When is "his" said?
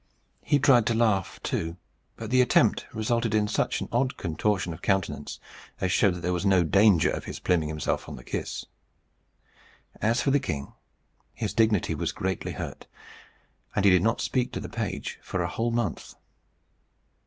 7.25-7.37, 11.35-11.53